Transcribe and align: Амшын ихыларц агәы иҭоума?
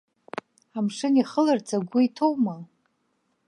Амшын 0.77 1.13
ихыларц 1.21 1.67
агәы 1.77 1.99
иҭоума? 2.07 2.55